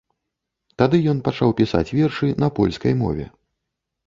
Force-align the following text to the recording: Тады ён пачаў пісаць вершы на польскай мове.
Тады 0.81 1.01
ён 1.13 1.19
пачаў 1.27 1.53
пісаць 1.59 1.93
вершы 1.99 2.31
на 2.45 2.51
польскай 2.57 2.93
мове. 3.05 3.29